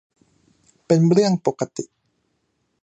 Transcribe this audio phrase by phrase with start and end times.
[0.85, 1.85] เป็นเรื่องปกติ